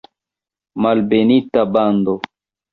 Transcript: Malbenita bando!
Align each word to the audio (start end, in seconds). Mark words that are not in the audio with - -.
Malbenita 0.85 1.61
bando! 1.73 2.13